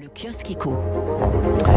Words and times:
Le 0.00 0.08
kiosque 0.08 0.50
éco. 0.50 0.78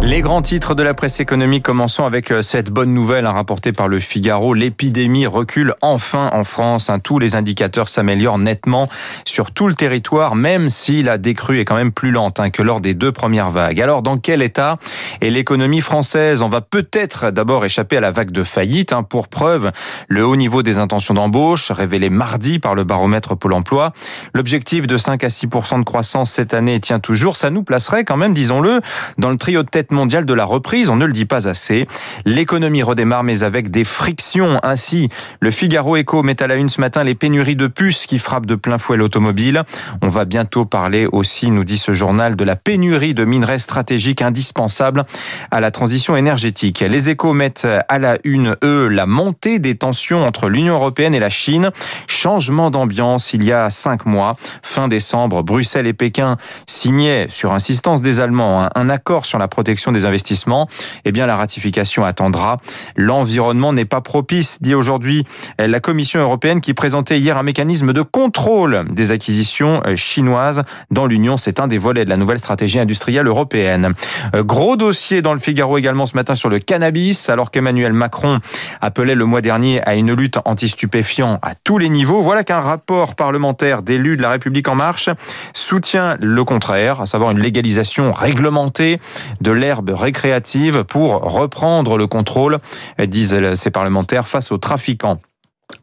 Les 0.00 0.20
grands 0.20 0.42
titres 0.42 0.76
de 0.76 0.84
la 0.84 0.94
presse 0.94 1.18
économique, 1.18 1.64
commençons 1.64 2.04
avec 2.04 2.30
euh, 2.30 2.42
cette 2.42 2.70
bonne 2.70 2.94
nouvelle 2.94 3.26
hein, 3.26 3.32
rapportée 3.32 3.72
par 3.72 3.88
le 3.88 3.98
Figaro. 3.98 4.54
L'épidémie 4.54 5.26
recule 5.26 5.74
enfin 5.82 6.30
en 6.32 6.44
France. 6.44 6.90
Hein. 6.90 7.00
Tous 7.00 7.18
les 7.18 7.34
indicateurs 7.34 7.88
s'améliorent 7.88 8.38
nettement 8.38 8.88
sur 9.24 9.50
tout 9.50 9.66
le 9.66 9.74
territoire, 9.74 10.36
même 10.36 10.68
si 10.68 11.02
la 11.02 11.18
décrue 11.18 11.58
est 11.58 11.64
quand 11.64 11.74
même 11.74 11.90
plus 11.90 12.12
lente 12.12 12.38
hein, 12.38 12.50
que 12.50 12.62
lors 12.62 12.80
des 12.80 12.94
deux 12.94 13.10
premières 13.10 13.50
vagues. 13.50 13.80
Alors, 13.80 14.02
dans 14.02 14.18
quel 14.18 14.42
état 14.42 14.78
est 15.20 15.30
l'économie 15.30 15.80
française? 15.80 16.42
On 16.42 16.48
va 16.48 16.60
peut-être 16.60 17.32
d'abord 17.32 17.64
échapper 17.64 17.96
à 17.96 18.00
la 18.00 18.12
vague 18.12 18.30
de 18.30 18.44
faillite. 18.44 18.94
Pour 19.08 19.26
preuve, 19.26 19.72
le 20.06 20.24
haut 20.24 20.36
niveau 20.36 20.62
des 20.62 20.78
intentions 20.78 21.14
d'embauche, 21.14 21.72
révélé 21.72 22.10
mardi 22.10 22.60
par 22.60 22.76
le 22.76 22.84
baromètre 22.84 23.36
Pôle 23.36 23.54
emploi. 23.54 23.92
L'objectif 24.34 24.86
de 24.86 24.96
5 24.96 25.24
à 25.24 25.30
6 25.30 25.46
de 25.48 25.82
croissance 25.82 26.30
cette 26.30 26.54
année 26.54 26.78
tient 26.78 27.00
toujours. 27.00 27.34
Ça 27.34 27.50
nous 27.50 27.64
placerait 27.64 28.03
quand 28.04 28.16
même, 28.16 28.34
disons-le, 28.34 28.80
dans 29.18 29.30
le 29.30 29.36
trio 29.36 29.62
de 29.62 29.68
tête 29.68 29.90
mondial 29.90 30.24
de 30.24 30.34
la 30.34 30.44
reprise. 30.44 30.90
On 30.90 30.96
ne 30.96 31.06
le 31.06 31.12
dit 31.12 31.24
pas 31.24 31.48
assez. 31.48 31.86
L'économie 32.24 32.82
redémarre, 32.82 33.24
mais 33.24 33.42
avec 33.42 33.70
des 33.70 33.84
frictions. 33.84 34.58
Ainsi, 34.62 35.08
le 35.40 35.50
Figaro 35.50 35.96
Echo 35.96 36.22
met 36.22 36.42
à 36.42 36.46
la 36.46 36.56
une 36.56 36.68
ce 36.68 36.80
matin 36.80 37.02
les 37.02 37.14
pénuries 37.14 37.56
de 37.56 37.66
puces 37.66 38.06
qui 38.06 38.18
frappent 38.18 38.46
de 38.46 38.54
plein 38.54 38.78
fouet 38.78 38.96
l'automobile. 38.96 39.62
On 40.02 40.08
va 40.08 40.24
bientôt 40.24 40.64
parler 40.64 41.06
aussi, 41.10 41.50
nous 41.50 41.64
dit 41.64 41.78
ce 41.78 41.92
journal, 41.92 42.36
de 42.36 42.44
la 42.44 42.56
pénurie 42.56 43.14
de 43.14 43.24
minerais 43.24 43.58
stratégiques 43.58 44.22
indispensables 44.22 45.04
à 45.50 45.60
la 45.60 45.70
transition 45.70 46.16
énergétique. 46.16 46.80
Les 46.80 47.10
échos 47.10 47.32
mettent 47.32 47.66
à 47.88 47.98
la 47.98 48.18
une, 48.24 48.56
eux, 48.64 48.88
la 48.88 49.06
montée 49.06 49.58
des 49.58 49.74
tensions 49.74 50.24
entre 50.24 50.48
l'Union 50.48 50.74
européenne 50.74 51.14
et 51.14 51.20
la 51.20 51.30
Chine. 51.30 51.70
Changement 52.06 52.70
d'ambiance 52.70 53.32
il 53.32 53.44
y 53.44 53.52
a 53.52 53.70
cinq 53.70 54.06
mois. 54.06 54.36
Fin 54.62 54.88
décembre, 54.88 55.42
Bruxelles 55.42 55.86
et 55.86 55.92
Pékin 55.92 56.36
signaient 56.66 57.26
sur 57.28 57.52
insistance 57.52 57.83
des 57.84 58.18
Allemands 58.18 58.70
un 58.74 58.88
accord 58.88 59.26
sur 59.26 59.38
la 59.38 59.46
protection 59.46 59.92
des 59.92 60.06
investissements. 60.06 60.68
Eh 61.04 61.12
bien, 61.12 61.26
la 61.26 61.36
ratification 61.36 62.04
attendra. 62.04 62.56
L'environnement 62.96 63.74
n'est 63.74 63.84
pas 63.84 64.00
propice, 64.00 64.58
dit 64.62 64.74
aujourd'hui 64.74 65.24
la 65.58 65.80
Commission 65.80 66.20
européenne 66.20 66.62
qui 66.62 66.72
présentait 66.72 67.18
hier 67.18 67.36
un 67.36 67.42
mécanisme 67.42 67.92
de 67.92 68.00
contrôle 68.00 68.86
des 68.90 69.12
acquisitions 69.12 69.82
chinoises 69.96 70.62
dans 70.90 71.06
l'Union. 71.06 71.36
C'est 71.36 71.60
un 71.60 71.66
des 71.66 71.76
volets 71.76 72.06
de 72.06 72.10
la 72.10 72.16
nouvelle 72.16 72.38
stratégie 72.38 72.78
industrielle 72.78 73.26
européenne. 73.26 73.92
Gros 74.34 74.76
dossier 74.76 75.20
dans 75.20 75.34
le 75.34 75.38
Figaro 75.38 75.76
également 75.76 76.06
ce 76.06 76.16
matin 76.16 76.34
sur 76.34 76.48
le 76.48 76.60
cannabis, 76.60 77.28
alors 77.28 77.50
qu'Emmanuel 77.50 77.92
Macron 77.92 78.40
appelait 78.80 79.14
le 79.14 79.26
mois 79.26 79.42
dernier 79.42 79.86
à 79.86 79.94
une 79.94 80.14
lutte 80.14 80.38
anti-stupéfiants 80.46 81.38
à 81.42 81.54
tous 81.54 81.76
les 81.76 81.90
niveaux. 81.90 82.22
Voilà 82.22 82.44
qu'un 82.44 82.60
rapport 82.60 83.14
parlementaire 83.14 83.82
d'élus 83.82 84.16
de 84.16 84.22
la 84.22 84.30
République 84.30 84.68
en 84.68 84.74
marche 84.74 85.10
soutient 85.52 86.16
le 86.20 86.44
contraire, 86.44 87.02
à 87.02 87.06
savoir 87.06 87.30
une 87.32 87.40
légalisation 87.40 87.73
réglementée 88.12 88.98
de 89.40 89.52
l'herbe 89.52 89.90
récréative 89.90 90.84
pour 90.84 91.12
reprendre 91.22 91.96
le 91.96 92.06
contrôle, 92.06 92.58
disent 92.98 93.54
ces 93.54 93.70
parlementaires, 93.70 94.26
face 94.26 94.52
aux 94.52 94.58
trafiquants. 94.58 95.20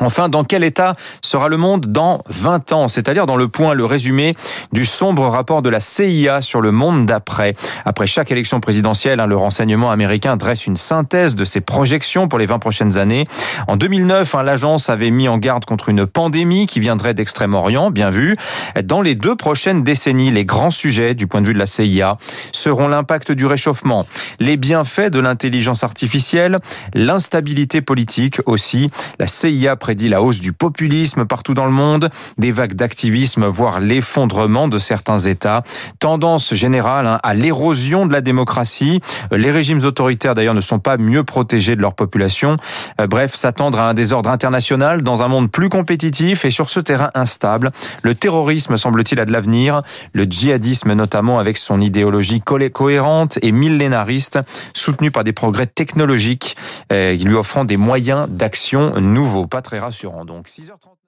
Enfin, 0.00 0.28
dans 0.28 0.44
quel 0.44 0.64
état 0.64 0.94
sera 1.22 1.48
le 1.48 1.56
monde 1.56 1.86
dans 1.86 2.22
20 2.28 2.72
ans? 2.72 2.88
C'est-à-dire 2.88 3.26
dans 3.26 3.36
le 3.36 3.48
point, 3.48 3.74
le 3.74 3.84
résumé 3.84 4.34
du 4.72 4.84
sombre 4.84 5.26
rapport 5.26 5.62
de 5.62 5.68
la 5.70 5.80
CIA 5.80 6.40
sur 6.40 6.60
le 6.60 6.72
monde 6.72 7.06
d'après. 7.06 7.54
Après 7.84 8.06
chaque 8.06 8.30
élection 8.30 8.60
présidentielle, 8.60 9.20
hein, 9.20 9.26
le 9.26 9.36
renseignement 9.36 9.90
américain 9.90 10.36
dresse 10.36 10.66
une 10.66 10.76
synthèse 10.76 11.34
de 11.34 11.44
ses 11.44 11.60
projections 11.60 12.28
pour 12.28 12.38
les 12.38 12.46
20 12.46 12.58
prochaines 12.58 12.98
années. 12.98 13.26
En 13.68 13.76
2009, 13.76 14.34
hein, 14.34 14.42
l'agence 14.42 14.88
avait 14.88 15.10
mis 15.10 15.28
en 15.28 15.38
garde 15.38 15.64
contre 15.64 15.90
une 15.90 16.06
pandémie 16.06 16.66
qui 16.66 16.80
viendrait 16.80 17.14
d'Extrême-Orient, 17.14 17.90
bien 17.90 18.10
vu. 18.10 18.36
Dans 18.84 19.02
les 19.02 19.14
deux 19.14 19.36
prochaines 19.36 19.82
décennies, 19.82 20.30
les 20.30 20.44
grands 20.44 20.70
sujets 20.70 21.14
du 21.14 21.26
point 21.26 21.42
de 21.42 21.46
vue 21.46 21.54
de 21.54 21.58
la 21.58 21.66
CIA 21.66 22.16
seront 22.52 22.88
l'impact 22.88 23.32
du 23.32 23.46
réchauffement, 23.46 24.06
les 24.38 24.56
bienfaits 24.56 25.10
de 25.10 25.20
l'intelligence 25.20 25.84
artificielle, 25.84 26.58
l'instabilité 26.94 27.80
politique 27.80 28.40
aussi. 28.46 28.90
La 29.18 29.26
CIA 29.26 29.76
prédit 29.90 30.08
la 30.08 30.22
hausse 30.22 30.38
du 30.38 30.52
populisme 30.52 31.24
partout 31.24 31.52
dans 31.52 31.64
le 31.64 31.72
monde, 31.72 32.10
des 32.38 32.52
vagues 32.52 32.74
d'activisme, 32.74 33.46
voire 33.46 33.80
l'effondrement 33.80 34.68
de 34.68 34.78
certains 34.78 35.18
États. 35.18 35.64
Tendance 35.98 36.54
générale 36.54 37.08
hein, 37.08 37.18
à 37.24 37.34
l'érosion 37.34 38.06
de 38.06 38.12
la 38.12 38.20
démocratie. 38.20 39.00
Les 39.32 39.50
régimes 39.50 39.84
autoritaires 39.84 40.36
d'ailleurs 40.36 40.54
ne 40.54 40.60
sont 40.60 40.78
pas 40.78 40.96
mieux 40.96 41.24
protégés 41.24 41.74
de 41.74 41.82
leur 41.82 41.94
population. 41.94 42.56
Euh, 43.00 43.08
bref, 43.08 43.34
s'attendre 43.34 43.80
à 43.80 43.88
un 43.88 43.94
désordre 43.94 44.30
international 44.30 45.02
dans 45.02 45.24
un 45.24 45.28
monde 45.28 45.50
plus 45.50 45.68
compétitif 45.68 46.44
et 46.44 46.52
sur 46.52 46.70
ce 46.70 46.78
terrain 46.78 47.10
instable. 47.14 47.72
Le 48.04 48.14
terrorisme 48.14 48.76
semble-t-il 48.76 49.18
a 49.18 49.24
de 49.24 49.32
l'avenir. 49.32 49.82
Le 50.12 50.22
djihadisme 50.22 50.92
notamment 50.92 51.40
avec 51.40 51.56
son 51.56 51.80
idéologie 51.80 52.40
cohérente 52.40 53.40
et 53.42 53.50
millénariste, 53.50 54.38
soutenue 54.72 55.10
par 55.10 55.24
des 55.24 55.32
progrès 55.32 55.66
technologiques, 55.66 56.56
euh, 56.56 56.69
lui 56.90 57.34
offrant 57.34 57.64
des 57.64 57.76
moyens 57.76 58.28
d'action 58.28 59.00
nouveaux 59.00 59.46
très 59.62 59.78
rassurant. 59.78 60.24
Donc 60.24 60.48
6h30. 60.48 61.00